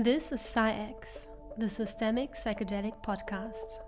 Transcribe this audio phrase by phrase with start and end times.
[0.00, 3.87] This is PsyX, the Systemic Psychedelic Podcast.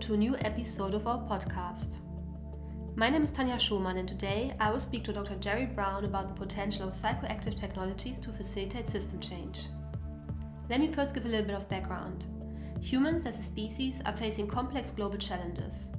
[0.00, 1.98] To a new episode of our podcast.
[2.96, 5.36] My name is Tanja Schumann, and today I will speak to Dr.
[5.36, 9.66] Jerry Brown about the potential of psychoactive technologies to facilitate system change.
[10.70, 12.24] Let me first give a little bit of background.
[12.80, 15.90] Humans as a species are facing complex global challenges.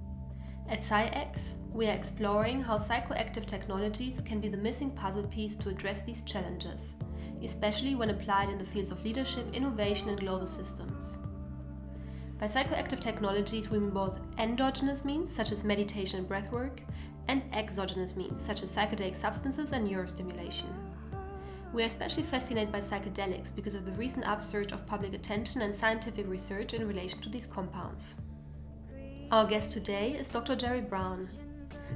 [0.68, 5.70] At PsyX, we are exploring how psychoactive technologies can be the missing puzzle piece to
[5.70, 6.96] address these challenges,
[7.44, 11.18] especially when applied in the fields of leadership, innovation, and global systems.
[12.42, 16.80] By psychoactive technologies, we mean both endogenous means, such as meditation and breathwork,
[17.28, 20.66] and exogenous means, such as psychedelic substances and neurostimulation.
[21.72, 25.76] We are especially fascinated by psychedelics because of the recent upsurge of public attention and
[25.76, 28.16] scientific research in relation to these compounds.
[29.32, 30.56] Our guest today is Dr.
[30.56, 31.30] Jerry Brown.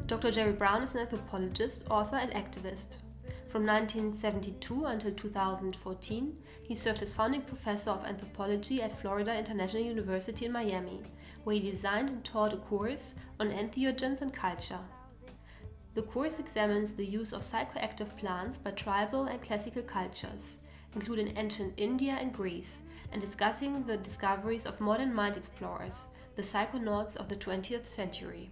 [0.06, 0.30] Dr.
[0.30, 2.98] Jerry Brown is an anthropologist, author, and activist.
[3.56, 10.46] From 1972 until 2014, he served as founding professor of anthropology at Florida International University
[10.46, 11.04] in Miami,
[11.46, 14.82] where he designed and taught a course on entheogens and culture.
[15.94, 20.60] The course examines the use of psychoactive plants by tribal and classical cultures,
[20.94, 22.82] including ancient India and Greece,
[23.14, 28.52] and discussing the discoveries of modern mind explorers, the psychonauts of the 20th century.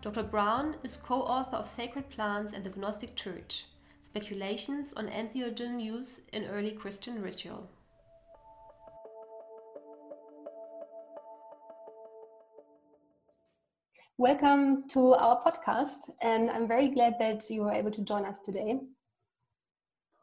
[0.00, 0.24] Dr.
[0.24, 3.66] Brown is co author of Sacred Plants and the Gnostic Church,
[4.12, 7.66] speculations on entheogen use in early Christian ritual.
[14.18, 18.40] Welcome to our podcast, and I'm very glad that you were able to join us
[18.42, 18.80] today.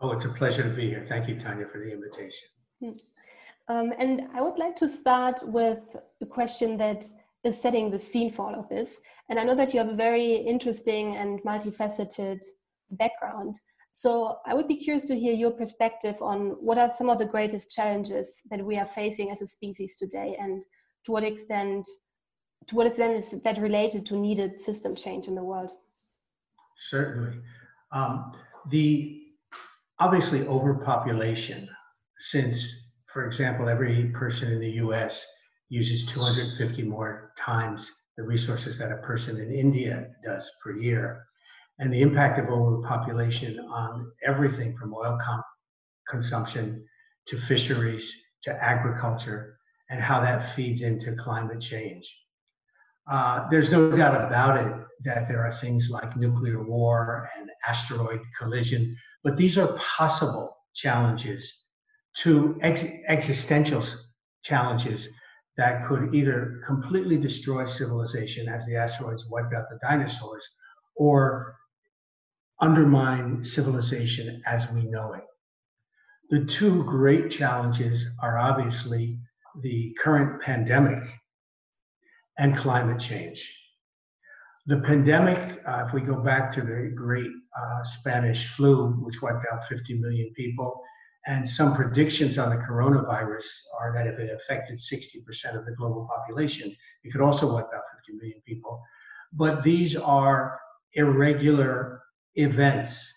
[0.01, 1.03] Oh, it's a pleasure to be here.
[1.09, 2.47] Thank you, Tanja, for the invitation.
[2.83, 2.91] Hmm.
[3.69, 7.05] Um, and I would like to start with a question that
[7.43, 9.01] is setting the scene for all of this.
[9.29, 12.45] And I know that you have a very interesting and multifaceted
[12.91, 13.59] background.
[13.91, 17.25] So I would be curious to hear your perspective on what are some of the
[17.25, 20.63] greatest challenges that we are facing as a species today, and
[21.05, 21.87] to what extent,
[22.67, 25.71] to what extent is that related to needed system change in the world?
[26.77, 27.39] Certainly,
[27.91, 28.31] um,
[28.69, 29.21] the
[29.99, 31.67] obviously overpopulation.
[32.17, 32.71] Since,
[33.11, 35.25] for example, every person in the U.S.
[35.69, 41.25] uses 250 more times the resources that a person in India does per year
[41.79, 45.43] and the impact of overpopulation on everything from oil com-
[46.07, 46.85] consumption
[47.27, 48.13] to fisheries
[48.43, 49.57] to agriculture
[49.89, 52.15] and how that feeds into climate change.
[53.09, 54.73] Uh, there's no doubt about it
[55.03, 61.51] that there are things like nuclear war and asteroid collision, but these are possible challenges
[62.17, 63.83] to ex- existential
[64.43, 65.09] challenges
[65.57, 70.47] that could either completely destroy civilization as the asteroids wiped out the dinosaurs
[70.95, 71.55] or
[72.61, 75.23] undermine civilization as we know it.
[76.29, 79.17] The two great challenges are obviously
[79.61, 81.03] the current pandemic
[82.37, 83.55] and climate change.
[84.67, 89.45] The pandemic, uh, if we go back to the great uh, Spanish flu, which wiped
[89.51, 90.79] out 50 million people,
[91.27, 93.45] and some predictions on the coronavirus
[93.79, 97.83] are that if it affected 60% of the global population, it could also wipe out
[98.07, 98.81] 50 million people.
[99.33, 100.59] But these are
[100.93, 102.01] irregular
[102.39, 103.13] events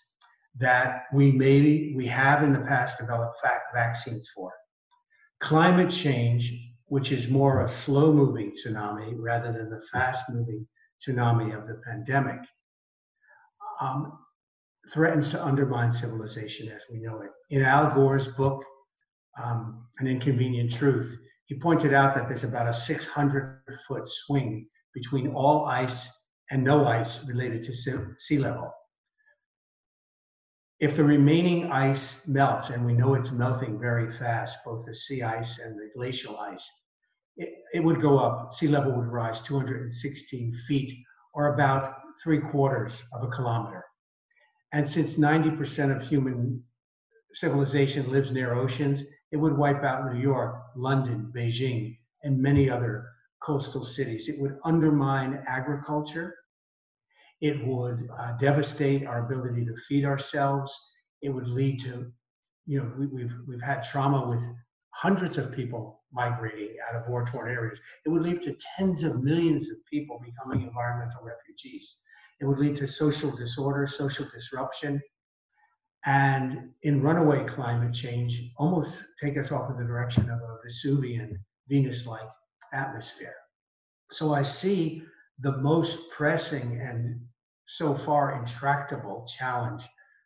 [0.55, 3.37] that we maybe we have in the past developed
[3.73, 4.51] vaccines for.
[5.39, 6.53] Climate change,
[6.85, 10.67] which is more a slow moving tsunami rather than the fast moving
[11.01, 12.39] tsunami of the pandemic,
[13.81, 14.19] um,
[14.93, 17.31] threatens to undermine civilization as we know it.
[17.49, 18.63] In Al Gore's book,
[19.43, 25.29] um, An Inconvenient Truth, he pointed out that there's about a 600 foot swing between
[25.29, 26.09] all ice
[26.51, 27.73] and no ice related to
[28.17, 28.71] sea level
[30.83, 35.21] if the remaining ice melts, and we know it's melting very fast, both the sea
[35.21, 36.69] ice and the glacial ice,
[37.37, 38.53] it, it would go up.
[38.53, 40.93] Sea level would rise 216 feet,
[41.33, 43.85] or about three quarters of a kilometer.
[44.73, 46.61] And since 90% of human
[47.33, 53.05] civilization lives near oceans, it would wipe out New York, London, Beijing, and many other
[53.41, 54.27] coastal cities.
[54.27, 56.35] It would undermine agriculture.
[57.43, 60.71] It would uh, devastate our ability to feed ourselves.
[61.21, 62.09] It would lead to,
[62.65, 64.43] you know, we, we've we've had trauma with
[64.91, 67.81] hundreds of people migrating out of war torn areas.
[68.05, 71.97] It would lead to tens of millions of people becoming environmental refugees.
[72.39, 75.01] It would lead to social disorder, social disruption,
[76.05, 81.37] and in runaway climate change, almost take us off in the direction of a Vesuvian,
[81.67, 82.29] Venus like
[82.71, 83.35] atmosphere.
[84.11, 85.03] So I see
[85.39, 87.19] the most pressing and
[87.65, 89.83] so far intractable challenge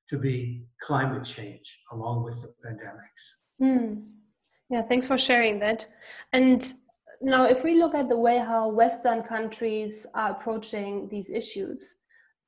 [0.10, 3.24] to be climate change along with the pandemics.
[3.62, 4.06] Mm.
[4.70, 5.88] Yeah, thanks for sharing that.
[6.34, 6.74] And
[7.22, 11.96] now, if we look at the way how Western countries are approaching these issues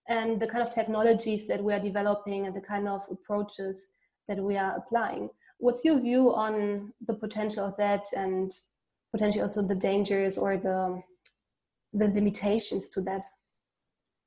[0.08, 3.90] and the kind of technologies that we are developing and the kind of approaches
[4.28, 8.52] that we are applying, what's your view on the potential of that and
[9.12, 11.02] potentially also the dangers or the
[11.94, 13.24] the limitations to that?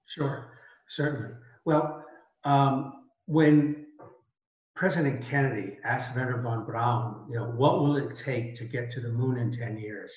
[0.07, 0.53] Sure,
[0.89, 1.35] certainly.
[1.65, 2.05] Well,
[2.45, 3.87] um, when
[4.75, 9.01] President Kennedy asked Wernher von Braun, you know, what will it take to get to
[9.01, 10.13] the moon in 10 years?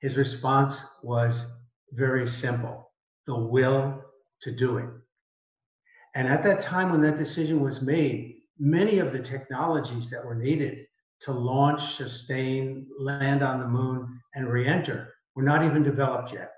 [0.00, 1.46] His response was
[1.92, 2.90] very simple
[3.26, 4.02] the will
[4.40, 4.88] to do it.
[6.14, 10.34] And at that time, when that decision was made, many of the technologies that were
[10.34, 10.86] needed
[11.20, 16.52] to launch, sustain, land on the moon, and re enter were not even developed yet.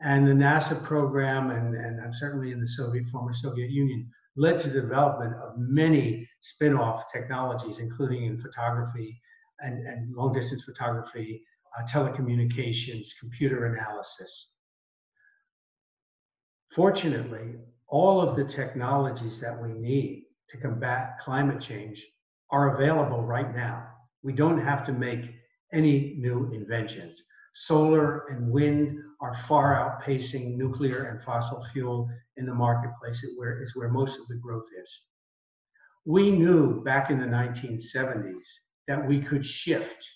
[0.00, 4.68] And the NASA program, and, and certainly in the Soviet, former Soviet Union, led to
[4.68, 9.20] the development of many spin off technologies, including in photography
[9.60, 11.42] and, and long distance photography,
[11.76, 14.52] uh, telecommunications, computer analysis.
[16.72, 17.56] Fortunately,
[17.88, 22.06] all of the technologies that we need to combat climate change
[22.50, 23.88] are available right now.
[24.22, 25.30] We don't have to make
[25.72, 27.24] any new inventions.
[27.54, 33.60] Solar and wind are far outpacing nuclear and fossil fuel in the marketplace, it where,
[33.62, 35.02] is where most of the growth is.
[36.04, 38.48] We knew back in the 1970s
[38.86, 40.08] that we could shift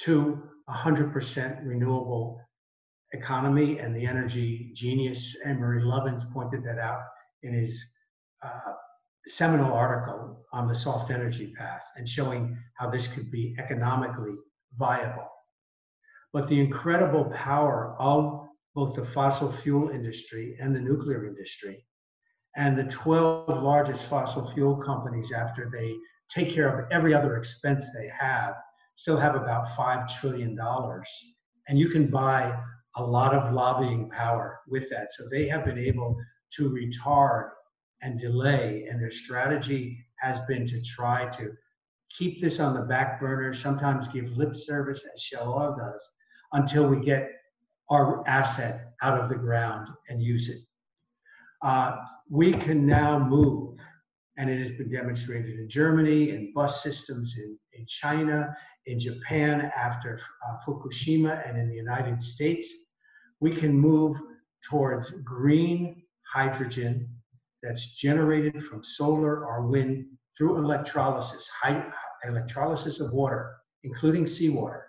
[0.00, 2.40] to 100% renewable
[3.12, 7.00] economy, and the energy genius Amory Lovins pointed that out
[7.42, 7.82] in his
[8.42, 8.72] uh,
[9.26, 14.36] seminal article on the soft energy path and showing how this could be economically
[14.76, 15.28] viable.
[16.32, 21.84] But the incredible power of both the fossil fuel industry and the nuclear industry,
[22.56, 25.94] and the 12 largest fossil fuel companies, after they
[26.28, 28.54] take care of every other expense they have,
[28.96, 30.58] still have about $5 trillion.
[31.68, 32.58] And you can buy
[32.96, 35.10] a lot of lobbying power with that.
[35.12, 36.16] So they have been able
[36.54, 37.50] to retard
[38.02, 38.86] and delay.
[38.90, 41.52] And their strategy has been to try to
[42.10, 46.10] keep this on the back burner, sometimes give lip service, as Shell Oil does,
[46.52, 47.30] until we get
[47.90, 50.58] our asset out of the ground and use it.
[51.62, 51.96] Uh,
[52.30, 53.76] we can now move,
[54.36, 58.54] and it has been demonstrated in Germany, in bus systems in, in China,
[58.86, 62.72] in Japan after uh, Fukushima, and in the United States.
[63.40, 64.16] We can move
[64.68, 66.02] towards green
[66.32, 67.08] hydrogen
[67.62, 70.06] that's generated from solar or wind
[70.36, 71.84] through electrolysis, high,
[72.24, 74.87] electrolysis of water, including seawater,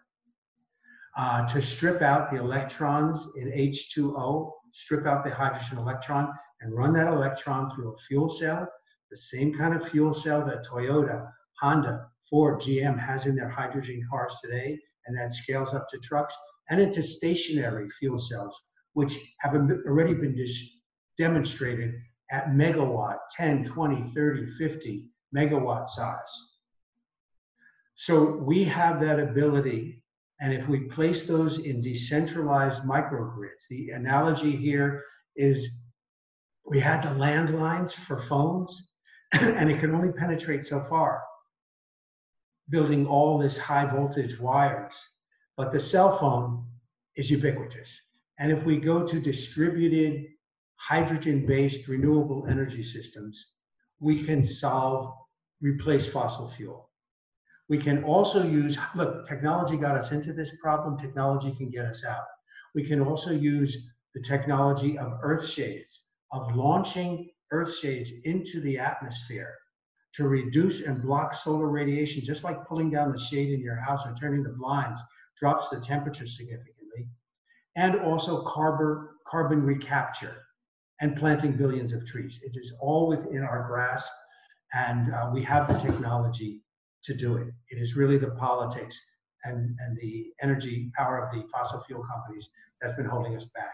[1.19, 6.31] uh, to strip out the electrons in H2O, strip out the hydrogen electron,
[6.61, 8.65] and run that electron through a fuel cell,
[9.11, 11.29] the same kind of fuel cell that Toyota,
[11.59, 16.33] Honda, Ford, GM has in their hydrogen cars today, and that scales up to trucks,
[16.69, 18.57] and into stationary fuel cells,
[18.93, 20.37] which have already been
[21.17, 21.95] demonstrated
[22.31, 26.17] at megawatt, 10, 20, 30, 50 megawatt size.
[27.95, 29.98] So we have that ability.
[30.41, 35.03] And if we place those in decentralized microgrids, the analogy here
[35.35, 35.81] is
[36.65, 38.91] we had the landlines for phones,
[39.33, 41.21] and it can only penetrate so far,
[42.69, 44.97] building all this high voltage wires.
[45.57, 46.65] But the cell phone
[47.15, 47.99] is ubiquitous.
[48.39, 50.25] And if we go to distributed
[50.77, 53.51] hydrogen-based renewable energy systems,
[53.99, 55.13] we can solve,
[55.59, 56.88] replace fossil fuel.
[57.69, 62.03] We can also use, look, technology got us into this problem, technology can get us
[62.03, 62.25] out.
[62.73, 63.77] We can also use
[64.15, 69.53] the technology of earth shades, of launching earth shades into the atmosphere
[70.15, 74.03] to reduce and block solar radiation, just like pulling down the shade in your house
[74.05, 74.99] or turning the blinds
[75.37, 77.07] drops the temperature significantly,
[77.75, 80.41] and also carbon, carbon recapture
[81.01, 82.39] and planting billions of trees.
[82.41, 84.11] It is all within our grasp,
[84.73, 86.63] and uh, we have the technology
[87.03, 87.47] to do it.
[87.69, 88.99] It is really the politics
[89.45, 92.49] and, and the energy power of the fossil fuel companies
[92.81, 93.73] that's been holding us back.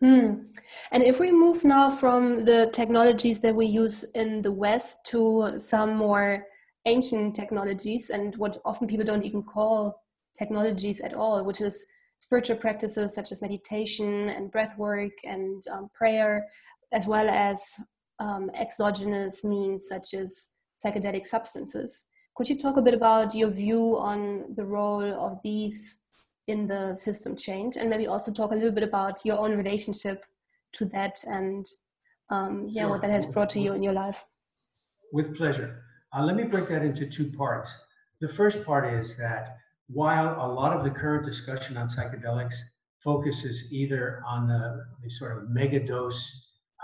[0.00, 0.48] Hmm.
[0.92, 5.54] And if we move now from the technologies that we use in the West to
[5.56, 6.44] some more
[6.84, 10.02] ancient technologies and what often people don't even call
[10.38, 11.86] technologies at all, which is
[12.18, 16.46] spiritual practices such as meditation and breath work and um, prayer,
[16.92, 17.72] as well as
[18.18, 20.50] um, exogenous means such as
[20.84, 22.04] psychedelic substances.
[22.36, 25.98] Could you talk a bit about your view on the role of these
[26.46, 30.24] in the system change and maybe also talk a little bit about your own relationship
[30.72, 31.66] to that and
[32.28, 32.90] um, yeah, sure.
[32.90, 34.24] what that has brought to you in your life?
[35.12, 35.82] With pleasure.
[36.12, 37.74] Uh, let me break that into two parts.
[38.20, 39.56] The first part is that
[39.88, 42.56] while a lot of the current discussion on psychedelics
[42.98, 46.20] focuses either on the, the sort of megadose,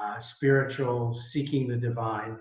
[0.00, 2.38] uh, spiritual, seeking the divine,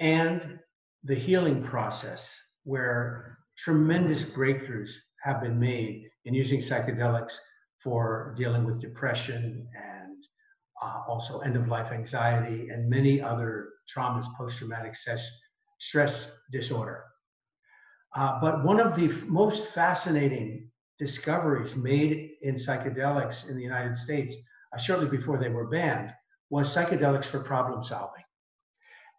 [0.00, 0.58] and
[1.04, 2.34] the healing process,
[2.64, 4.92] where tremendous breakthroughs
[5.22, 7.36] have been made in using psychedelics
[7.78, 10.24] for dealing with depression and
[10.82, 14.96] uh, also end of life anxiety and many other traumas, post traumatic
[15.78, 17.04] stress, disorder.
[18.16, 24.34] Uh, but one of the most fascinating discoveries made in psychedelics in the United States
[24.72, 26.10] uh, shortly before they were banned
[26.48, 28.23] was psychedelics for problem solving.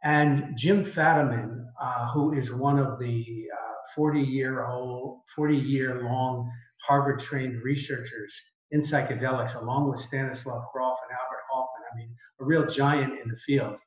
[0.06, 3.48] And Jim Fadiman, uh, who is one of the
[3.96, 6.52] 40 year old, 40 year long
[6.88, 12.46] Harvard trained researchers in psychedelics, along with Stanislav Grof and Albert Hofmann, I mean, a
[12.46, 13.78] real giant in the field.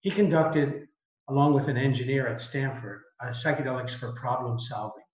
[0.00, 0.88] He conducted,
[1.28, 5.04] along with an engineer at Stanford, psychedelics for problem solving.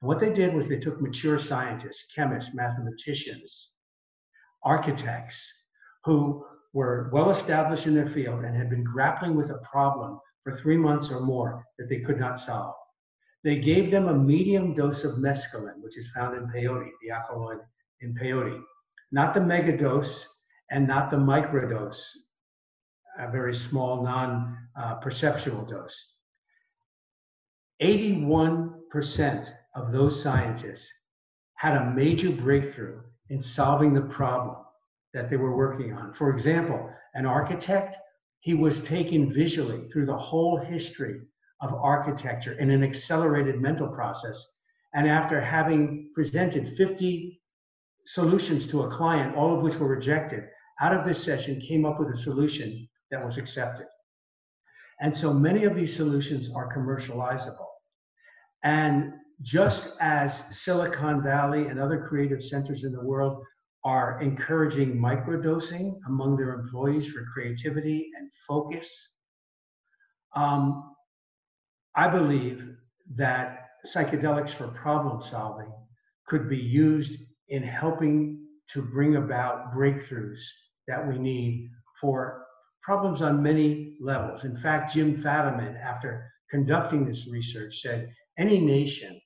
[0.00, 3.72] And what they did was they took mature scientists, chemists, mathematicians,
[4.62, 5.52] architects,
[6.04, 10.52] who were well established in their field and had been grappling with a problem for
[10.52, 12.74] three months or more that they could not solve.
[13.44, 17.60] They gave them a medium dose of mescaline, which is found in peyote, the alkaloid
[18.00, 18.60] in peyote,
[19.12, 20.24] not the megadose
[20.70, 22.04] and not the microdose,
[23.18, 26.14] a very small, non uh, perceptual dose.
[27.80, 30.92] 81% of those scientists
[31.54, 34.56] had a major breakthrough in solving the problem
[35.14, 36.12] that they were working on.
[36.12, 37.96] For example, an architect,
[38.40, 41.20] he was taken visually through the whole history
[41.60, 44.44] of architecture in an accelerated mental process.
[44.94, 47.40] And after having presented 50
[48.04, 50.44] solutions to a client, all of which were rejected,
[50.80, 53.86] out of this session came up with a solution that was accepted.
[55.00, 57.66] And so many of these solutions are commercializable.
[58.62, 59.12] And
[59.42, 63.44] just as Silicon Valley and other creative centers in the world
[63.84, 69.08] are encouraging microdosing among their employees for creativity and focus,
[70.34, 70.94] um,
[71.94, 72.76] I believe
[73.14, 75.72] that psychedelics for problem solving
[76.26, 77.14] could be used
[77.48, 80.40] in helping to bring about breakthroughs
[80.86, 81.70] that we need
[82.00, 82.44] for
[82.82, 84.44] problems on many levels.
[84.44, 89.20] In fact, Jim Fadiman, after conducting this research, said any nation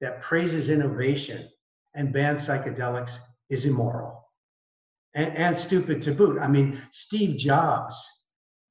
[0.00, 1.48] that praises innovation
[1.94, 3.18] and bans psychedelics
[3.50, 4.28] is immoral
[5.14, 6.38] and, and stupid to boot.
[6.40, 7.96] I mean, Steve Jobs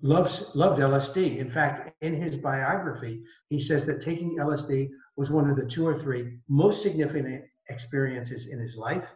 [0.01, 1.37] loves loved LSD.
[1.37, 5.85] In fact, in his biography, he says that taking LSD was one of the two
[5.85, 9.07] or three most significant experiences in his life.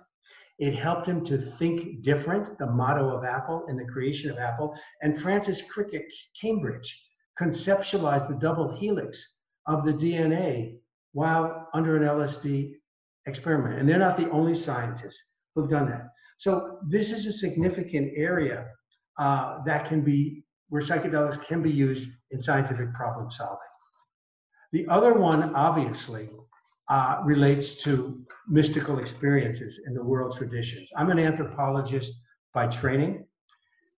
[0.59, 4.77] It helped him to think different, the motto of Apple and the creation of Apple.
[5.01, 5.89] And Francis Crick
[6.39, 7.01] Cambridge
[7.39, 9.37] conceptualized the double helix
[9.67, 10.77] of the DNA
[11.13, 12.73] while under an LSD
[13.25, 13.79] experiment.
[13.79, 15.23] And they're not the only scientists
[15.55, 16.09] who've done that.
[16.37, 18.67] So this is a significant area
[19.19, 23.57] uh, that can be where psychedelics can be used in scientific problem solving.
[24.71, 26.29] The other one, obviously,
[26.89, 30.89] uh, relates to mystical experiences in the world traditions.
[30.95, 32.13] I'm an anthropologist
[32.53, 33.25] by training,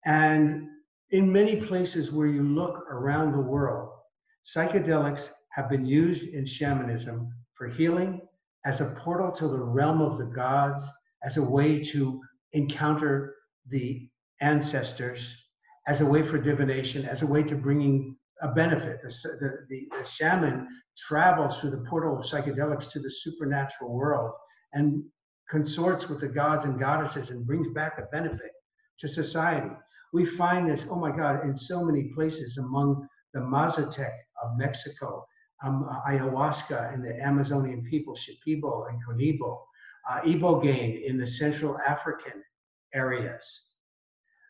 [0.05, 0.67] and
[1.11, 3.89] in many places where you look around the world,
[4.45, 8.21] psychedelics have been used in shamanism for healing,
[8.65, 10.81] as a portal to the realm of the gods,
[11.23, 12.21] as a way to
[12.53, 13.35] encounter
[13.69, 14.09] the
[14.41, 15.35] ancestors,
[15.87, 19.01] as a way for divination, as a way to bringing a benefit.
[19.01, 24.31] The, the, the, shaman travels through the portal of psychedelics to the supernatural world
[24.73, 25.03] and
[25.49, 28.51] consorts with the gods and goddesses and brings back a benefit
[28.99, 29.69] to society.
[30.13, 34.11] We find this, oh my God, in so many places among the Mazatec
[34.43, 35.25] of Mexico,
[35.63, 39.59] um, ayahuasca and the Amazonian people, Shipibo and Conibo,
[40.09, 42.43] uh, Ibogaine in the Central African
[42.93, 43.43] areas.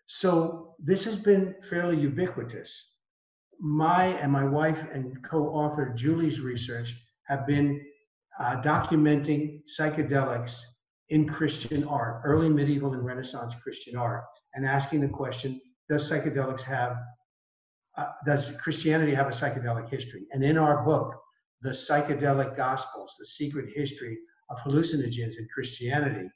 [0.06, 2.72] So this has been fairly ubiquitous.
[3.60, 6.96] My and my wife and co-author Julie's research
[7.28, 7.82] have been
[8.40, 10.60] uh, documenting psychedelics
[11.10, 14.24] in Christian art, early medieval and Renaissance Christian art,
[14.56, 16.98] and asking the question, does psychedelics have
[17.98, 20.24] uh, does Christianity have a psychedelic history?
[20.32, 21.16] And in our book,
[21.62, 24.18] The Psychedelic Gospels, The Secret History
[24.54, 26.30] of Hallucinogens in Christianity,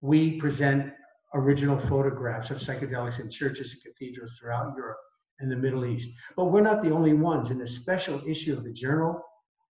[0.00, 0.92] we present
[1.34, 4.98] original photographs of psychedelics in churches and cathedrals throughout Europe
[5.38, 6.10] and the Middle East.
[6.36, 7.50] But we're not the only ones.
[7.50, 9.22] In a special issue of the Journal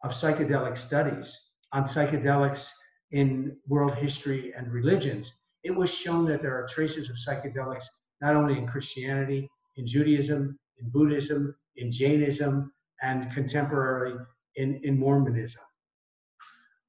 [0.03, 1.39] of Psychedelic Studies
[1.73, 2.71] on psychedelics
[3.11, 5.33] in world history and religions,
[5.63, 7.85] it was shown that there are traces of psychedelics
[8.21, 14.19] not only in Christianity, in Judaism, in Buddhism, in Jainism, and contemporarily
[14.57, 15.63] in, in Mormonism.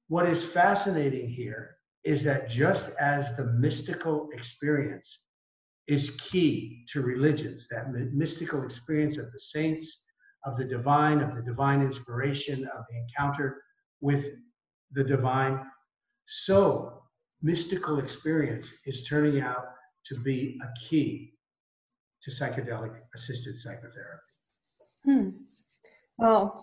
[0.08, 5.20] What is fascinating here is that just as the mystical experience
[5.86, 10.02] is key to religions, that mystical experience of the saints,
[10.44, 13.62] of the divine, of the divine inspiration, of the encounter
[14.00, 14.28] with
[14.92, 15.64] the divine,
[16.26, 17.02] so
[17.42, 19.66] mystical experience is turning out
[20.06, 21.32] to be a key
[22.22, 24.22] to psychedelic assisted psychotherapy.
[25.04, 25.28] Hmm.
[26.18, 26.54] Wow.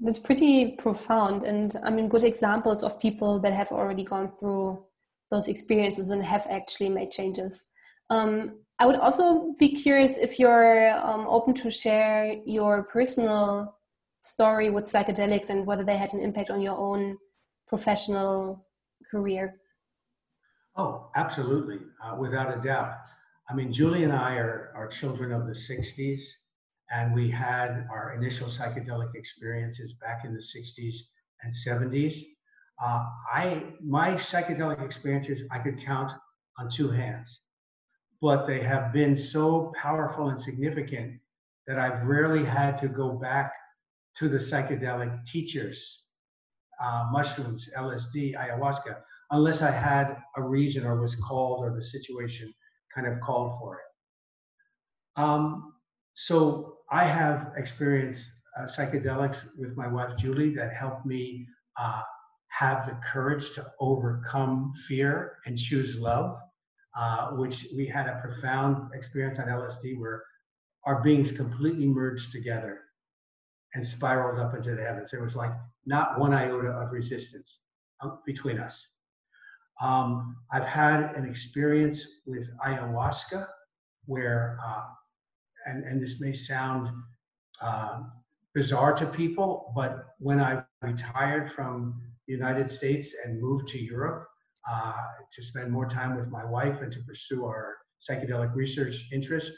[0.00, 1.44] That's pretty profound.
[1.44, 4.84] And I mean, good examples of people that have already gone through
[5.30, 7.64] those experiences and have actually made changes.
[8.10, 13.76] Um, I would also be curious if you're um, open to share your personal
[14.20, 17.16] story with psychedelics and whether they had an impact on your own
[17.66, 18.64] professional
[19.10, 19.56] career.
[20.76, 22.92] Oh, absolutely, uh, without a doubt.
[23.48, 26.20] I mean, Julie and I are, are children of the 60s
[26.90, 30.94] and we had our initial psychedelic experiences back in the 60s
[31.42, 32.24] and 70s.
[32.82, 36.12] Uh, I my psychedelic experiences I could count
[36.58, 37.40] on two hands,
[38.20, 41.18] but they have been so powerful and significant
[41.66, 43.52] that I've rarely had to go back
[44.16, 46.04] to the psychedelic teachers,
[46.82, 48.96] uh, mushrooms, LSD, ayahuasca,
[49.30, 52.52] unless I had a reason or was called or the situation
[52.94, 55.20] kind of called for it.
[55.20, 55.74] Um,
[56.14, 61.46] so I have experienced uh, psychedelics with my wife Julie that helped me
[61.78, 62.02] uh,
[62.48, 66.38] have the courage to overcome fear and choose love,
[66.96, 70.22] uh, which we had a profound experience on LSD where
[70.84, 72.80] our beings completely merged together
[73.74, 75.10] and spiraled up into the heavens.
[75.10, 75.52] There was like
[75.84, 77.60] not one iota of resistance
[78.00, 78.86] uh, between us.
[79.80, 83.46] Um, I've had an experience with ayahuasca
[84.06, 84.84] where uh,
[85.66, 86.88] and, and this may sound
[87.60, 88.00] uh,
[88.54, 94.26] bizarre to people, but when I retired from the United States and moved to Europe
[94.70, 94.94] uh,
[95.32, 99.52] to spend more time with my wife and to pursue our psychedelic research interest,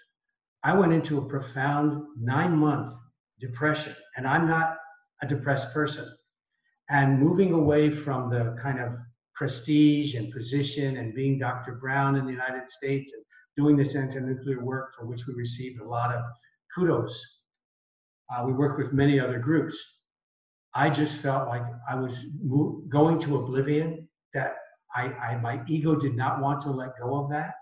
[0.65, 2.93] I went into a profound nine month
[3.41, 3.95] depression.
[4.17, 4.77] And I'm not
[5.23, 6.09] a depressed person.
[6.91, 8.95] And moving away from the kind of
[9.35, 11.77] prestige and position and being Dr.
[11.77, 13.25] Brown in the United States and
[13.59, 16.23] doing this anti-nuclear work for which we received a lot of
[16.73, 17.21] kudos.
[18.31, 19.77] Uh, we worked with many other groups.
[20.75, 22.27] I just felt like I was
[22.89, 24.55] going to oblivion, that
[24.95, 27.55] I, I, my ego did not want to let go of that.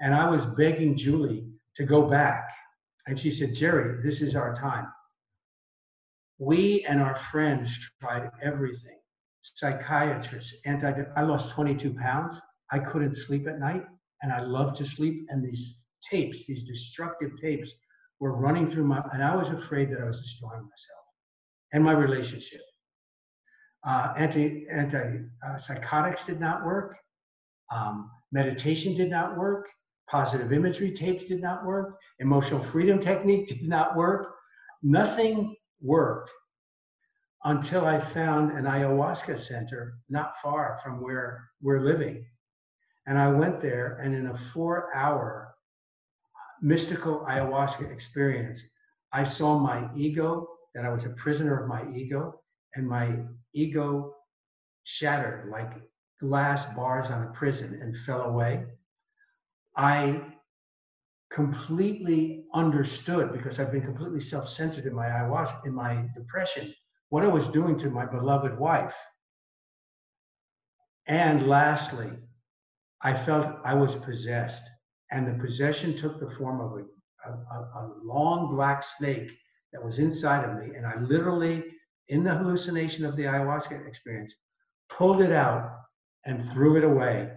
[0.00, 2.48] And I was begging Julie to go back.
[3.06, 4.86] And she said, Jerry, this is our time.
[6.38, 8.96] We and our friends tried everything
[9.54, 12.40] psychiatrists, anti, I lost 22 pounds.
[12.72, 13.84] I couldn't sleep at night
[14.22, 15.26] and I loved to sleep.
[15.28, 17.72] And these tapes, these destructive tapes,
[18.20, 21.04] were running through my, and I was afraid that I was destroying myself
[21.72, 22.62] and my relationship.
[23.86, 26.96] Uh, anti anti uh, psychotics did not work.
[27.70, 29.68] Um, meditation did not work.
[30.10, 31.98] Positive imagery tapes did not work.
[32.20, 34.34] Emotional freedom technique did not work.
[34.82, 36.30] Nothing worked
[37.44, 42.24] until I found an ayahuasca center not far from where we're living
[43.06, 45.54] and I went there, and in a four hour
[46.60, 48.62] mystical ayahuasca experience,
[49.12, 52.40] I saw my ego, that I was a prisoner of my ego,
[52.74, 53.18] and my
[53.54, 54.14] ego
[54.84, 55.72] shattered like
[56.20, 58.64] glass bars on a prison and fell away.
[59.76, 60.22] I
[61.30, 66.74] completely understood because I've been completely self-centered in my ayahuasca, in my depression,
[67.10, 68.96] what I was doing to my beloved wife.
[71.06, 72.10] And lastly,
[73.02, 74.68] I felt I was possessed.
[75.12, 79.30] And the possession took the form of a, a, a, long black snake
[79.72, 80.74] that was inside of me.
[80.74, 81.64] And I literally,
[82.08, 84.34] in the hallucination of the ayahuasca experience,
[84.88, 85.70] pulled it out
[86.24, 87.30] and threw it away.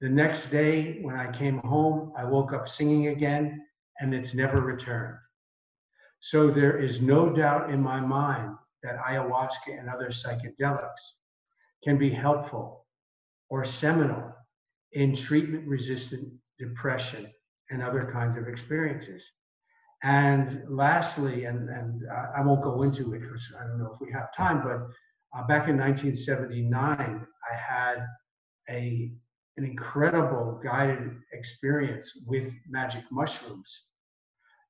[0.00, 3.64] The next day, when I came home, I woke up singing again,
[4.00, 5.16] and it's never returned.
[6.18, 11.18] So there is no doubt in my mind that ayahuasca and other psychedelics
[11.84, 12.86] can be helpful
[13.48, 14.32] or seminal
[14.92, 16.28] in treatment resistant
[16.58, 17.26] depression
[17.70, 19.30] and other kinds of experiences.
[20.02, 22.02] And lastly, and, and
[22.36, 24.88] I won't go into it because I don't know if we have time, but
[25.34, 28.04] uh, back in 1979, I had
[28.68, 29.12] a,
[29.56, 33.84] an incredible guided experience with magic mushrooms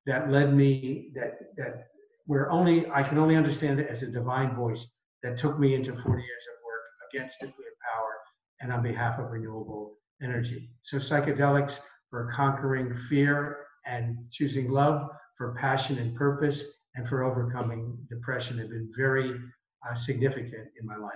[0.05, 1.87] that led me, that, that
[2.25, 4.87] where only, I can only understand it as a divine voice
[5.23, 8.13] that took me into 40 years of work against nuclear power
[8.61, 10.69] and on behalf of renewable energy.
[10.81, 16.63] So psychedelics for conquering fear and choosing love, for passion and purpose,
[16.95, 19.39] and for overcoming depression have been very
[19.87, 21.13] uh, significant in my life.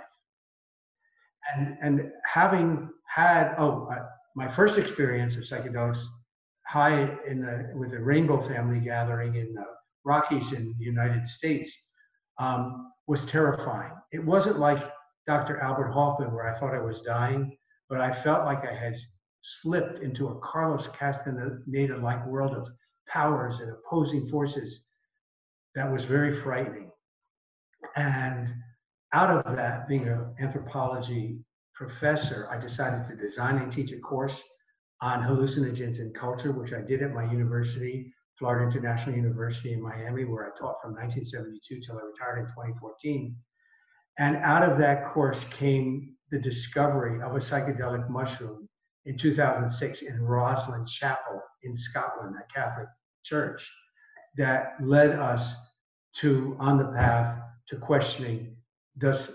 [1.56, 6.04] And, and having had, oh, uh, my first experience of psychedelics
[6.66, 9.66] high in the, with the Rainbow Family gathering in the
[10.04, 11.76] Rockies in the United States
[12.40, 13.94] um, was terrifying.
[14.12, 14.80] It wasn't like
[15.26, 15.60] Dr.
[15.60, 17.57] Albert Hofmann, where I thought I was dying,
[17.90, 18.98] but I felt like I had
[19.42, 22.68] slipped into a Carlos Castaneda like world of
[23.08, 24.86] powers and opposing forces
[25.76, 26.92] that was very frightening.
[27.96, 28.54] And
[29.14, 31.40] out of that, being an anthropology
[31.74, 34.44] professor, I decided to design and teach a course
[35.02, 40.26] on hallucinogens and culture, which I did at my university, Florida International University in Miami,
[40.26, 43.36] where I taught from 1972 till I retired in 2014.
[44.20, 48.68] And out of that course came the discovery of a psychedelic mushroom
[49.06, 52.88] in 2006 in Rosslyn Chapel in Scotland, a Catholic
[53.24, 53.70] church,
[54.36, 55.56] that led us
[56.16, 58.56] to on the path to questioning
[58.98, 59.32] does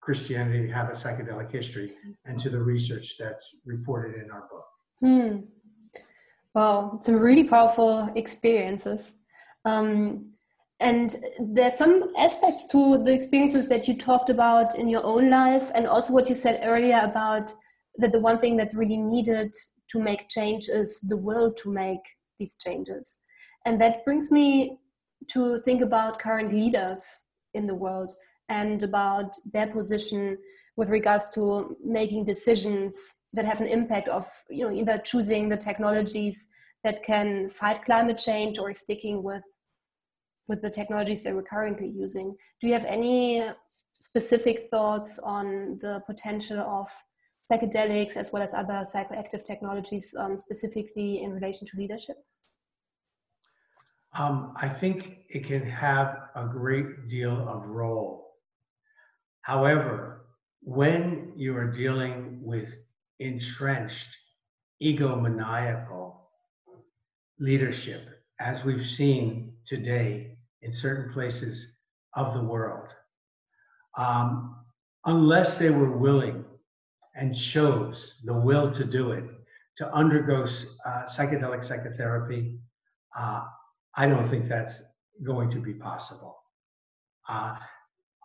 [0.00, 1.92] Christianity have a psychedelic history
[2.24, 4.64] and to the research that's reported in our book.
[5.00, 5.38] Hmm.
[6.54, 9.14] Wow, some really powerful experiences.
[9.64, 10.31] Um,
[10.82, 15.70] and there's some aspects to the experiences that you talked about in your own life,
[15.76, 17.54] and also what you said earlier about
[17.98, 19.54] that the one thing that's really needed
[19.90, 22.00] to make change is the will to make
[22.40, 23.20] these changes.
[23.64, 24.78] And that brings me
[25.28, 27.20] to think about current leaders
[27.54, 28.12] in the world
[28.48, 30.36] and about their position
[30.76, 35.56] with regards to making decisions that have an impact of you know either choosing the
[35.56, 36.48] technologies
[36.82, 39.44] that can fight climate change or sticking with
[40.48, 42.34] with the technologies that we're currently using.
[42.60, 43.44] Do you have any
[44.00, 46.88] specific thoughts on the potential of
[47.50, 52.16] psychedelics as well as other psychoactive technologies, um, specifically in relation to leadership?
[54.14, 58.36] Um, I think it can have a great deal of role.
[59.42, 60.26] However,
[60.60, 62.74] when you are dealing with
[63.18, 64.16] entrenched
[64.82, 66.16] egomaniacal
[67.38, 71.74] leadership, as we've seen today in certain places
[72.14, 72.88] of the world.
[73.96, 74.56] Um,
[75.04, 76.44] unless they were willing
[77.14, 79.24] and chose the will to do it,
[79.76, 80.42] to undergo
[80.84, 82.58] uh, psychedelic psychotherapy,
[83.16, 83.42] uh,
[83.96, 84.82] I don't think that's
[85.22, 86.36] going to be possible.
[87.28, 87.56] Uh,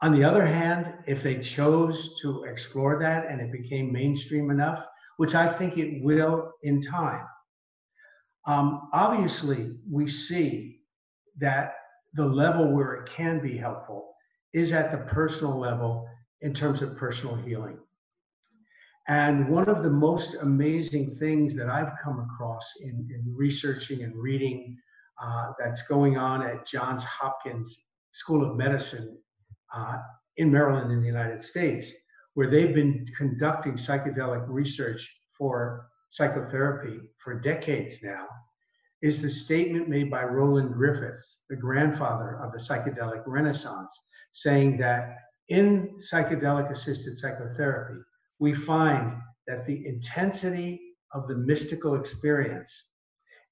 [0.02, 4.88] on the other hand, if they chose to explore that and it became mainstream enough,
[5.18, 7.26] which I think it will in time,
[8.48, 10.80] um, obviously we see
[11.38, 11.76] that
[12.14, 14.14] the level where it can be helpful
[14.54, 16.08] is at the personal level
[16.42, 17.78] in terms of personal healing.
[19.10, 24.16] And one of the most amazing things that I've come across in, in researching and
[24.16, 24.78] reading
[25.22, 29.18] uh, that's going on at Johns Hopkins School of Medicine
[29.74, 29.98] uh,
[30.38, 31.92] in Maryland in the United States,
[32.34, 38.26] where they've been conducting psychedelic research for psychotherapy for decades now,
[39.04, 43.96] is the statement made by Roland Griffiths, the grandfather of the psychedelic renaissance,
[44.32, 45.18] saying that
[45.50, 48.00] in psychedelic assisted psychotherapy,
[48.40, 49.14] we find
[49.46, 50.82] that the intensity
[51.14, 52.86] of the mystical experience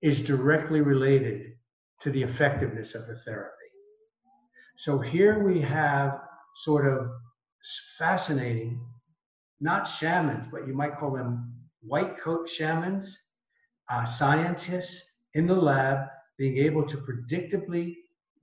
[0.02, 1.54] is directly related
[2.02, 3.52] to the effectiveness of the therapy.
[4.78, 6.20] So here we have
[6.56, 7.10] sort of
[7.98, 8.84] fascinating,
[9.62, 11.55] not shamans, but you might call them
[11.88, 13.18] white coat shamans,
[13.90, 17.96] uh, scientists in the lab being able to predictably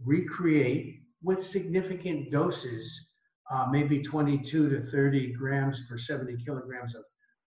[0.04, 3.10] recreate with significant doses,
[3.50, 7.02] uh, maybe 22 to 30 grams per 70 kilograms of,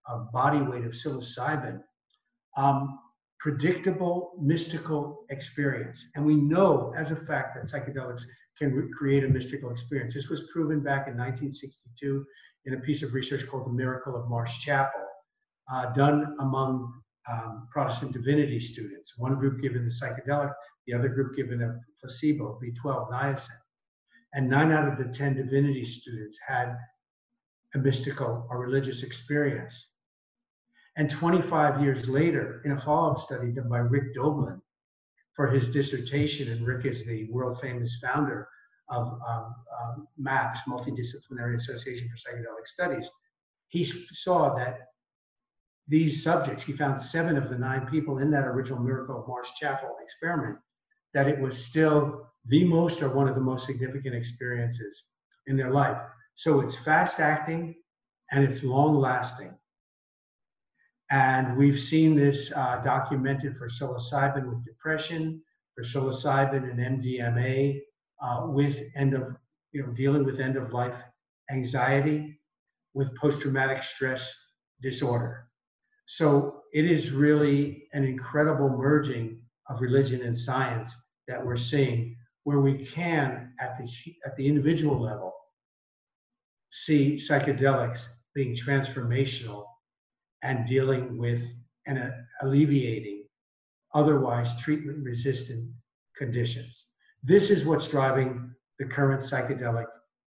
[0.07, 1.81] of body weight of psilocybin,
[2.57, 2.99] um,
[3.39, 6.05] predictable mystical experience.
[6.15, 8.23] And we know as a fact that psychedelics
[8.57, 10.13] can create a mystical experience.
[10.13, 12.25] This was proven back in 1962
[12.65, 15.01] in a piece of research called The Miracle of Marsh Chapel,
[15.71, 16.93] uh, done among
[17.31, 19.13] um, Protestant divinity students.
[19.17, 20.53] One group given the psychedelic,
[20.87, 23.49] the other group given a placebo, B12 niacin.
[24.33, 26.75] And nine out of the 10 divinity students had
[27.73, 29.91] a mystical or religious experience.
[30.97, 34.61] And 25 years later, in a follow up study done by Rick Doblin,
[35.35, 38.47] for his dissertation, and Rick is the world famous founder
[38.89, 43.09] of um, um, MAPS, Multidisciplinary Association for Psychedelic Studies,
[43.67, 44.87] he saw that
[45.87, 49.49] these subjects, he found seven of the nine people in that original Miracle of Marsh
[49.59, 50.57] Chapel experiment,
[51.13, 55.05] that it was still the most or one of the most significant experiences
[55.47, 55.97] in their life.
[56.33, 57.75] So it's fast acting
[58.31, 59.53] and it's long lasting.
[61.11, 65.41] And we've seen this uh, documented for psilocybin with depression,
[65.75, 67.79] for psilocybin and MDMA
[68.21, 69.35] uh, with end of,
[69.71, 70.95] you know, dealing with end of life
[71.51, 72.39] anxiety,
[72.95, 74.33] with post traumatic stress
[74.81, 75.44] disorder.
[76.05, 80.95] So it is really an incredible merging of religion and science
[81.27, 83.89] that we're seeing where we can, at the,
[84.25, 85.33] at the individual level,
[86.69, 89.65] see psychedelics being transformational
[90.43, 91.41] and dealing with
[91.87, 92.09] and uh,
[92.41, 93.23] alleviating
[93.93, 95.71] otherwise treatment resistant
[96.15, 96.85] conditions.
[97.23, 99.85] This is what's driving the current psychedelic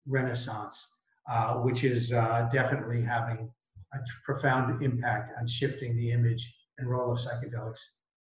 [0.06, 0.86] renaissance,
[1.30, 3.50] uh, which is uh, definitely having
[3.94, 7.80] a profound impact on shifting the image and role of psychedelics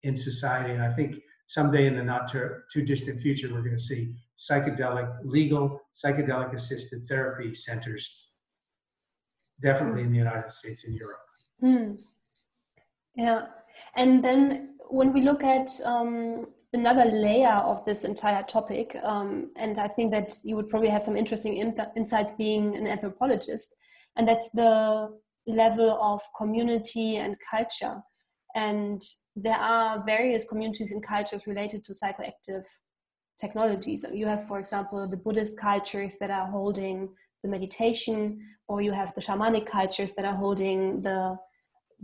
[0.02, 0.72] in society.
[0.72, 5.10] And I think someday in the not too, distant future, we're going to see psychedelic,
[5.24, 8.28] legal psychedelic assisted therapy centers,
[9.62, 11.20] definitely in the United States and Europe.
[11.62, 11.98] Mm.
[13.16, 13.46] Yeah.
[13.96, 19.78] And then when we look at um, another layer of this entire topic, um, and
[19.78, 23.74] I think that you would probably have some interesting in- insights being an anthropologist,
[24.16, 28.02] and that's the level of community and culture.
[28.54, 29.00] And
[29.36, 32.66] there are various communities and cultures related to psychoactive
[33.40, 34.04] technologies.
[34.12, 37.08] You have, for example, the Buddhist cultures that are holding
[37.42, 41.36] the meditation, or you have the shamanic cultures that are holding the,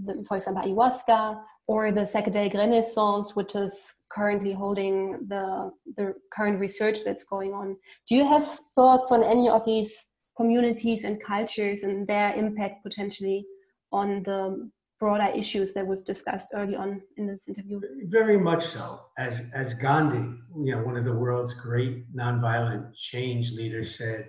[0.05, 6.59] the for example, ayahuasca, or the psychedelic renaissance, which is currently holding the, the current
[6.59, 7.77] research that's going on.
[8.09, 10.09] Do you have thoughts on any of these
[10.41, 13.45] communities and cultures and their impact potentially
[13.93, 17.81] on the broader issues that we've discussed early on in this interview?
[18.05, 18.85] Very much so.
[19.19, 20.27] As as Gandhi,
[20.65, 24.21] you know, one of the world's great nonviolent change leaders said,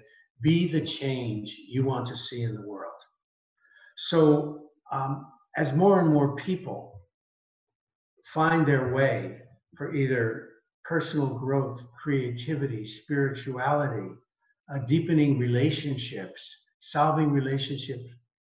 [0.48, 3.02] "Be the change you want to see in the world."
[3.96, 4.22] So,
[4.92, 5.12] um,
[5.64, 6.80] as more and more people
[8.38, 9.14] find their way
[9.78, 10.24] for either
[10.94, 14.10] personal growth, creativity, spirituality,
[14.74, 18.00] uh, deepening relationships, solving relationship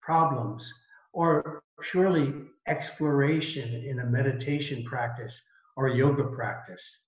[0.01, 0.71] problems,
[1.13, 2.33] or purely
[2.67, 5.41] exploration in a meditation practice
[5.75, 6.99] or yoga practice,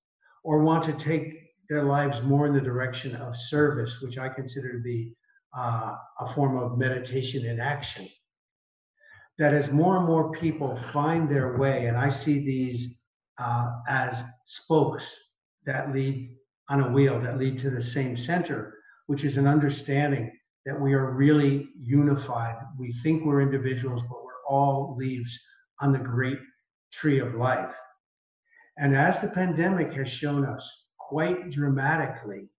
[0.44, 4.74] or want to take their lives more in the direction of service, which I consider
[4.74, 5.16] to be
[5.58, 8.08] uh, a form of meditation in action.
[9.38, 13.00] That as more and more people find their way, and I see these
[13.38, 15.18] uh, as spokes
[15.66, 16.36] that lead
[16.70, 18.75] on a wheel that lead to the same center,
[19.08, 20.32] which is an understanding
[20.66, 22.56] that we are really unified.
[22.78, 25.38] We think we're individuals, but we're all leaves
[25.82, 26.40] on the great
[26.92, 27.76] tree of life.
[28.78, 32.50] And as the pandemic has shown us quite dramatically,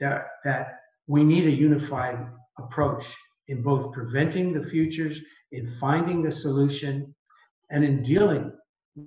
[0.00, 2.26] that, that we need a unified
[2.58, 3.06] approach
[3.48, 5.20] in both preventing the futures,
[5.52, 7.14] in finding the solution,
[7.70, 8.52] and in dealing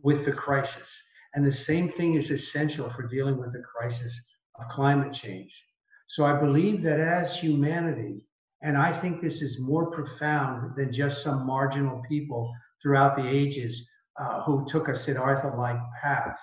[0.02, 0.92] with the crisis.
[1.36, 4.22] And the same thing is essential for dealing with the crisis
[4.60, 5.64] of climate change.
[6.08, 8.28] So I believe that as humanity,
[8.62, 13.88] and I think this is more profound than just some marginal people throughout the ages
[14.20, 16.38] uh, who took a Siddhartha like path.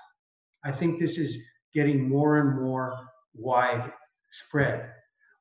[0.65, 1.39] I think this is
[1.73, 2.99] getting more and more
[3.35, 4.93] widespread.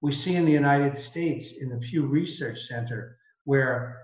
[0.02, 3.98] We see in the United States, in the Pew Research Center, where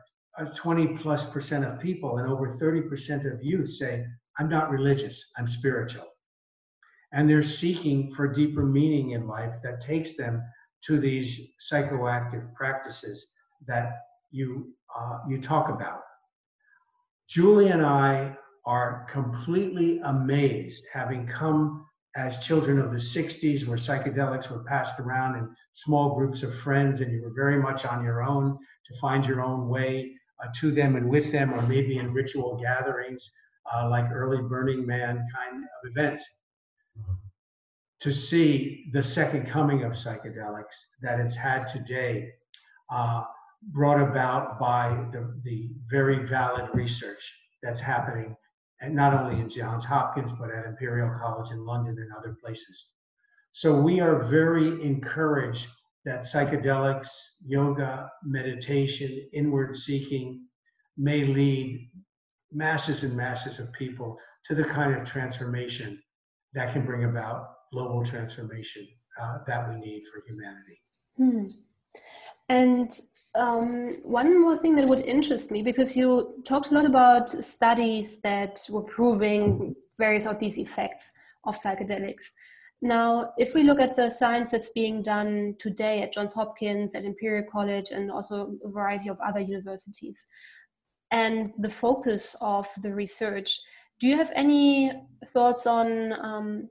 [0.55, 4.05] 20 plus percent of people and over 30% of youth say,
[4.37, 6.05] I'm not religious, I'm spiritual
[7.15, 10.43] and they're seeking for deeper meaning in life that takes them
[10.83, 13.27] to these psychoactive practices
[13.65, 14.01] that
[14.31, 16.01] you uh, you talk about.
[17.27, 21.85] Julie and I are completely amazed, having come
[22.17, 27.01] as children of the 60s, where psychedelics were passed around in small groups of friends,
[27.01, 30.71] and you were very much on your own to find your own way uh, to
[30.71, 33.31] them and with them, or maybe in ritual gatherings
[33.73, 36.27] uh, like early Burning Man kind of events
[38.05, 42.29] to see the second coming of psychedelics that it's had today,
[42.91, 43.23] uh,
[43.73, 48.35] brought about by the, the very valid research that's happening,
[48.79, 52.89] and not only in Johns Hopkins, but at Imperial College in London and other places.
[53.53, 55.65] So we are very encouraged
[56.05, 57.09] that psychedelics,
[57.43, 60.45] yoga, meditation, inward seeking
[60.95, 61.89] may lead
[62.51, 65.99] masses and masses of people to the kind of transformation
[66.53, 68.87] that can bring about global transformation
[69.21, 70.77] uh, that we need for humanity.
[71.17, 71.45] Hmm.
[72.49, 72.89] And
[73.35, 76.07] um, one more thing that would interest me because you
[76.45, 81.11] talked a lot about studies that were proving various of these effects
[81.45, 82.25] of psychedelics.
[82.81, 87.03] Now, if we look at the science that's being done today at Johns Hopkins, at
[87.03, 90.25] Imperial College, and also a variety of other universities,
[91.11, 93.49] and the focus of the research,
[93.99, 94.91] do you have any
[95.33, 96.69] thoughts on um,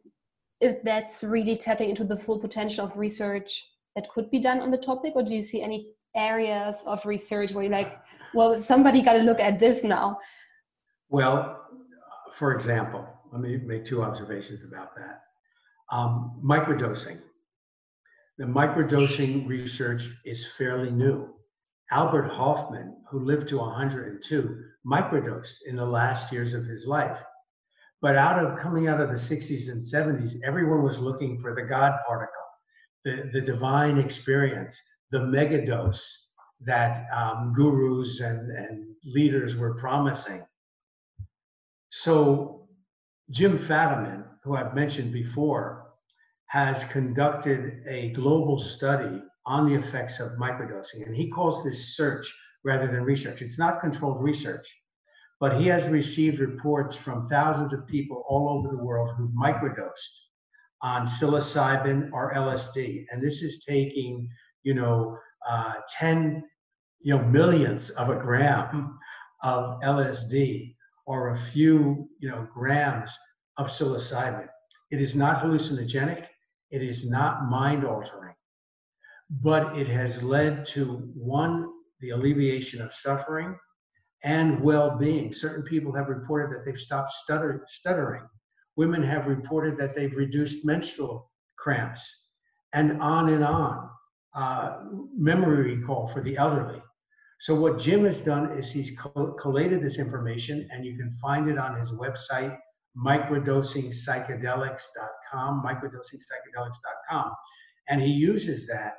[0.65, 4.71] if that's really tapping into the full potential of research that could be done on
[4.71, 7.99] the topic, or do you see any areas of research where you're like,
[8.33, 10.19] well, somebody got to look at this now?
[11.11, 11.61] Well,
[12.33, 15.21] for example, let me make two observations about that.
[15.93, 17.19] Um, microdosing.
[18.39, 21.29] The microdosing research is fairly new.
[21.91, 27.23] Albert Hofmann, who lived to 102, microdosed in the last years of his life.
[28.05, 31.63] But out of coming out of the 60s and 70s, everyone was looking for the
[31.63, 32.35] God particle,
[33.03, 34.79] the, the divine experience,
[35.11, 36.03] the megadose
[36.61, 40.45] that um, gurus and, and leaders were promising.
[41.89, 42.69] So
[43.31, 45.95] Jim Fadiman, who I've mentioned before,
[46.49, 51.07] has conducted a global study on the effects of microdosing.
[51.07, 52.31] And he calls this search
[52.65, 53.41] rather than research.
[53.41, 54.67] It's not controlled research,
[55.41, 60.15] but he has received reports from thousands of people all over the world who've microdosed
[60.83, 63.07] on psilocybin or LSD.
[63.11, 64.29] And this is taking,
[64.63, 65.19] you know,
[65.49, 66.45] uh, 10,
[67.01, 68.99] you know, millionths of a gram
[69.43, 70.75] of LSD
[71.07, 73.11] or a few, you know, grams
[73.57, 74.49] of psilocybin.
[74.91, 76.27] It is not hallucinogenic.
[76.71, 78.35] It is not mind altering,
[79.31, 81.71] but it has led to one,
[82.01, 83.57] the alleviation of suffering
[84.25, 85.33] and well being.
[85.33, 88.25] Certain people have reported that they've stopped stutter, stuttering.
[88.77, 92.23] Women have reported that they've reduced menstrual cramps,
[92.73, 93.89] and on and on.
[94.35, 94.81] Uh,
[95.17, 96.83] memory recall for the elderly.
[97.39, 98.91] So what Jim has done is he's
[99.39, 102.59] collated this information, and you can find it on his website,
[102.97, 107.31] microdosingpsychedelics.com, microdosingpsychedelics.com,
[107.89, 108.95] and he uses that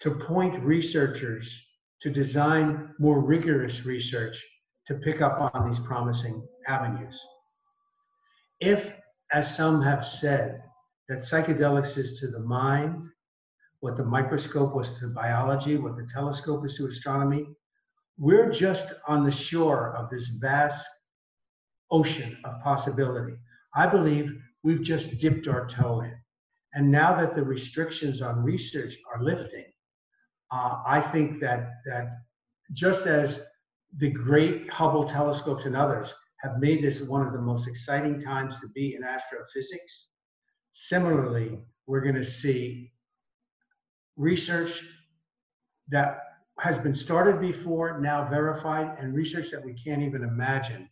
[0.00, 1.66] to point researchers
[2.00, 4.44] to design more rigorous research
[4.86, 7.20] to pick up on these promising avenues.
[8.60, 8.92] If,
[9.32, 10.62] as some have said,
[11.08, 13.04] that psychedelics is to the mind,
[13.80, 17.46] what the microscope was to biology, what the telescope is to astronomy,
[18.18, 20.86] we're just on the shore of this vast
[21.90, 23.34] ocean of possibility.
[23.74, 26.14] I believe we've just dipped our toe in.
[26.74, 29.64] And now that the restrictions on research are lifting,
[30.50, 32.10] uh, I think that, that
[32.72, 33.40] just as
[33.96, 38.60] the great Hubble telescopes and others have made this one of the most exciting times
[38.60, 40.08] to be in astrophysics,
[40.72, 42.92] similarly, we're going to see
[44.16, 44.82] research
[45.88, 46.20] that
[46.58, 50.88] has been started before, now verified, and research that we can't even imagine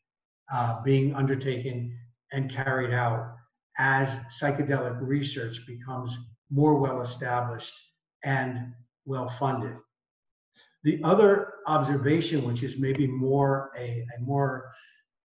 [0.53, 1.97] uh, being undertaken
[2.33, 3.35] and carried out
[3.79, 6.17] as psychedelic research becomes
[6.51, 7.75] more well established
[8.23, 8.73] and
[9.05, 9.75] well funded.
[10.85, 14.71] The other observation, which is maybe more a, a more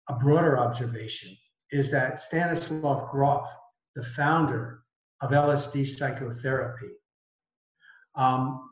[0.09, 1.35] a broader observation,
[1.71, 3.47] is that Stanislav Grof,
[3.95, 4.83] the founder
[5.21, 6.91] of LSD psychotherapy,
[8.15, 8.69] um,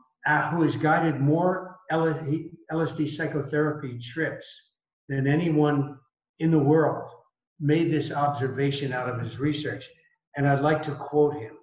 [0.50, 4.72] who has guided more LSD psychotherapy trips
[5.08, 5.98] than anyone
[6.40, 7.10] in the world
[7.58, 9.88] made this observation out of his research,
[10.36, 11.56] and I'd like to quote him.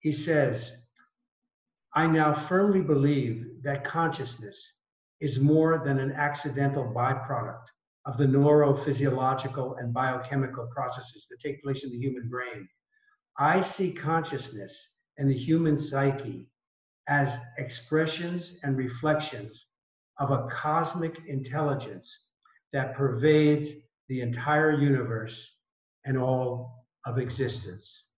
[0.00, 0.72] He says,
[1.94, 4.74] I now firmly believe that consciousness
[5.20, 7.64] is more than an accidental byproduct
[8.06, 12.68] of the neurophysiological and biochemical processes that take place in the human brain.
[13.38, 16.48] I see consciousness and the human psyche
[17.08, 19.66] as expressions and reflections
[20.18, 22.26] of a cosmic intelligence
[22.72, 23.68] that pervades
[24.08, 25.56] the entire universe
[26.04, 28.09] and all of existence.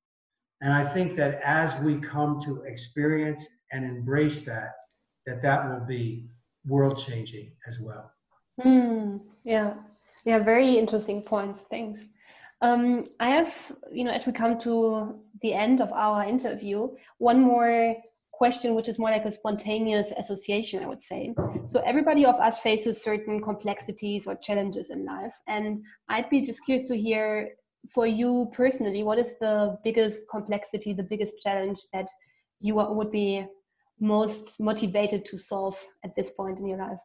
[0.63, 4.71] And I think that as we come to experience and embrace that,
[5.27, 6.29] that that will be
[6.67, 8.13] world changing as well.
[8.65, 9.75] Mm, yeah,
[10.25, 11.63] yeah, very interesting points.
[11.69, 12.06] Thanks.
[12.60, 17.40] Um, I have, you know, as we come to the end of our interview, one
[17.40, 17.96] more
[18.31, 21.33] question which is more like a spontaneous association i would say
[21.65, 26.65] so everybody of us faces certain complexities or challenges in life and i'd be just
[26.65, 27.50] curious to hear
[27.88, 32.06] for you personally what is the biggest complexity the biggest challenge that
[32.60, 33.44] you would be
[34.00, 36.98] most motivated to solve at this point in your life?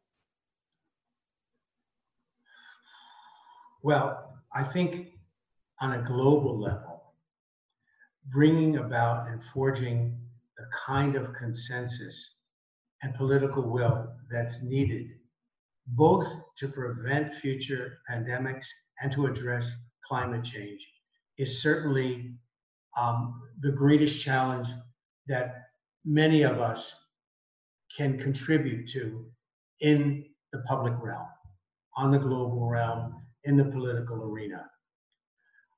[3.83, 5.13] Well i think
[5.81, 6.97] on a global level
[8.29, 10.17] bringing about and forging
[10.57, 12.35] the kind of consensus
[13.03, 15.07] and political will that's needed,
[15.87, 18.65] both to prevent future pandemics
[19.01, 19.71] and to address
[20.07, 20.87] climate change,
[21.37, 22.31] is certainly
[22.97, 24.67] um, the greatest challenge
[25.27, 25.69] that
[26.05, 26.93] many of us
[27.95, 29.25] can contribute to
[29.81, 31.27] in the public realm,
[31.95, 34.69] on the global realm, in the political arena.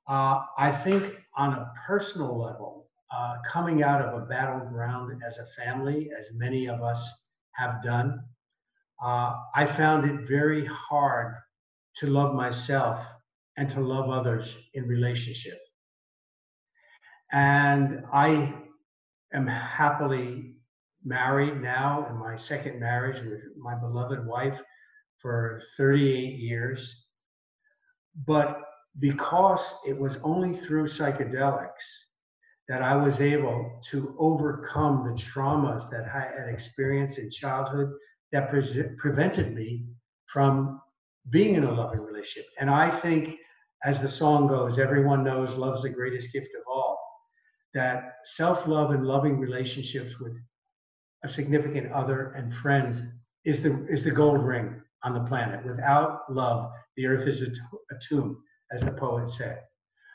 [0.08, 5.46] Uh, I think on a personal level, uh, coming out of a battleground as a
[5.62, 7.12] family, as many of us
[7.54, 8.20] have done,
[9.04, 11.36] uh, I found it very hard
[11.96, 13.06] to love myself
[13.60, 15.60] and to love others in relationship.
[17.34, 18.54] And I
[19.34, 20.56] am happily
[21.04, 24.62] married now in my second marriage with my beloved wife
[25.18, 27.06] for 38 years.
[28.26, 28.62] But
[29.00, 31.88] because it was only through psychedelics
[32.70, 37.92] that I was able to overcome the traumas that I had experienced in childhood
[38.32, 39.86] that pre- prevented me
[40.28, 40.80] from
[41.30, 42.50] being in a loving relationship.
[42.58, 43.38] And I think,
[43.84, 47.00] as the song goes, everyone knows love's the greatest gift of all.
[47.74, 50.34] That self love and loving relationships with
[51.24, 53.02] a significant other and friends
[53.46, 55.66] is the, is the gold ring on the planet.
[55.66, 57.60] Without love, the earth is a, t-
[57.92, 59.62] a tomb as the poet said.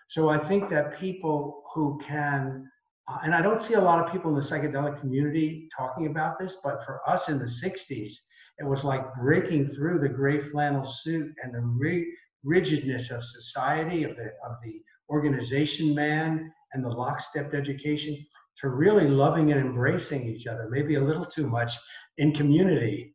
[0.09, 2.69] So I think that people who can,
[3.09, 6.39] uh, and I don't see a lot of people in the psychedelic community talking about
[6.39, 8.12] this, but for us in the 60s,
[8.59, 14.05] it was like breaking through the gray flannel suit and the ri- rigidness of society,
[14.05, 14.80] of the, of the
[15.11, 18.16] organization man and the lockstep education
[18.61, 21.72] to really loving and embracing each other, maybe a little too much
[22.18, 23.14] in community.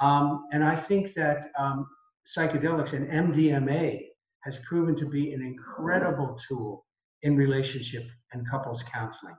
[0.00, 1.86] Um, and I think that um,
[2.26, 4.06] psychedelics and MDMA
[4.40, 6.84] has proven to be an incredible tool
[7.22, 9.36] in relationship and couples counseling.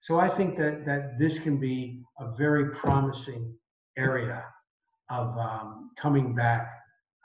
[0.00, 3.54] So I think that that this can be a very promising
[3.96, 4.44] area
[5.10, 6.68] of um, coming back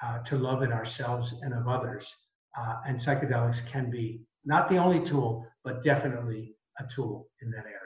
[0.03, 2.13] uh, to love in ourselves and of others.
[2.57, 7.65] Uh, and psychedelics can be not the only tool, but definitely a tool in that
[7.65, 7.83] area.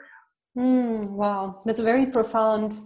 [0.56, 2.80] Mm, wow, that's a very profound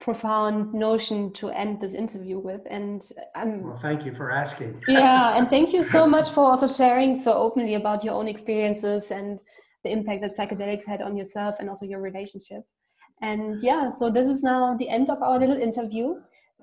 [0.00, 5.38] profound notion to end this interview with and i'm well thank you for asking yeah
[5.38, 9.38] and thank you so much for also sharing so openly about your own experiences and
[9.82, 12.62] the impact that psychedelics had on yourself and also your relationship
[13.22, 16.14] and yeah so this is now the end of our little interview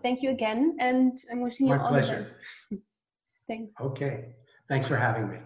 [0.01, 2.17] thank you again and i'm wishing My you all pleasure.
[2.69, 2.83] the best
[3.47, 4.35] thanks okay
[4.67, 5.37] thanks for having me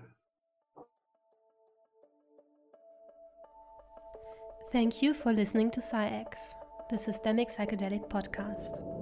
[4.71, 6.35] Thank you for listening to SciX
[6.89, 8.94] the Systemic Psychedelic Podcast.